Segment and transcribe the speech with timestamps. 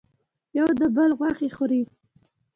[0.57, 1.81] یو د بل غوښې خوري.